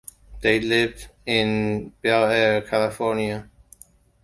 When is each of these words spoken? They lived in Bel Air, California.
They 0.41 0.59
lived 0.59 1.09
in 1.27 1.93
Bel 2.01 2.23
Air, 2.25 2.61
California. 2.63 3.47